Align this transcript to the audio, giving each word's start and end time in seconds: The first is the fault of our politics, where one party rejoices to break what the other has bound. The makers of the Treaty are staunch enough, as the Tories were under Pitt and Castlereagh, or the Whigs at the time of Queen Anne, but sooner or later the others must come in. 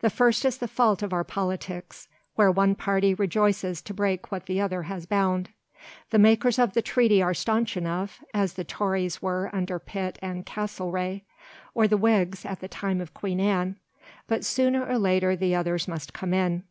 The 0.00 0.10
first 0.10 0.44
is 0.44 0.58
the 0.58 0.66
fault 0.66 1.04
of 1.04 1.12
our 1.12 1.22
politics, 1.22 2.08
where 2.34 2.50
one 2.50 2.74
party 2.74 3.14
rejoices 3.14 3.80
to 3.82 3.94
break 3.94 4.32
what 4.32 4.46
the 4.46 4.60
other 4.60 4.82
has 4.82 5.06
bound. 5.06 5.50
The 6.10 6.18
makers 6.18 6.58
of 6.58 6.72
the 6.72 6.82
Treaty 6.82 7.22
are 7.22 7.32
staunch 7.32 7.76
enough, 7.76 8.20
as 8.34 8.54
the 8.54 8.64
Tories 8.64 9.22
were 9.22 9.50
under 9.52 9.78
Pitt 9.78 10.18
and 10.20 10.44
Castlereagh, 10.44 11.20
or 11.76 11.86
the 11.86 11.96
Whigs 11.96 12.44
at 12.44 12.58
the 12.58 12.66
time 12.66 13.00
of 13.00 13.14
Queen 13.14 13.38
Anne, 13.38 13.76
but 14.26 14.44
sooner 14.44 14.84
or 14.84 14.98
later 14.98 15.36
the 15.36 15.54
others 15.54 15.86
must 15.86 16.12
come 16.12 16.34
in. 16.34 16.64